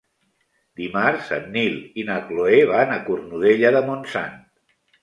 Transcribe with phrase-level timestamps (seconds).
[0.79, 4.43] Dimarts en Nil i na Cloè van a Cornudella de Montsant.